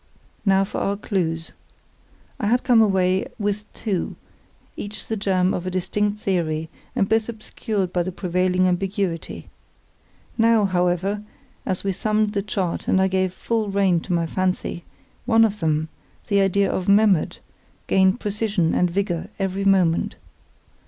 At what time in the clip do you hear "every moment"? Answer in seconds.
19.37-20.15